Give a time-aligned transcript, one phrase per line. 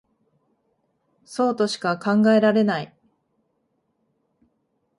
[1.25, 2.97] そうとしか考えられない